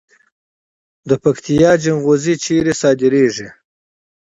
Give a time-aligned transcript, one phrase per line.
[1.09, 3.47] د پکتیا جلغوزي چیرته صادریږي؟